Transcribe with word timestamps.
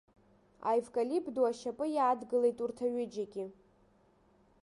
Аевкалипт 0.69 1.29
ду 1.35 1.43
ашьапы 1.49 1.85
иаадгылеит 1.91 2.57
урҭ 2.63 2.77
аҩыџьагьы. 2.85 3.45